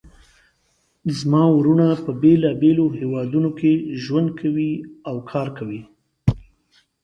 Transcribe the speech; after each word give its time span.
زما 1.17 1.43
وروڼه 1.57 1.87
په 2.05 2.11
بیلابیلو 2.21 2.85
هیوادونو 2.99 3.49
کې 3.59 3.71
ژوند 4.03 4.29
کوي 4.41 4.71
او 5.09 5.15
کار 5.31 5.47
کوي 5.57 5.81